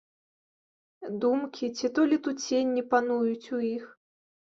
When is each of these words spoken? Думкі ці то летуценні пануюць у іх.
Думкі 1.27 1.71
ці 1.77 1.87
то 1.99 2.09
летуценні 2.17 2.89
пануюць 2.97 3.51
у 3.61 3.65
іх. 3.75 3.83